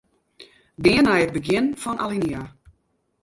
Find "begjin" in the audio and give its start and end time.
1.35-1.65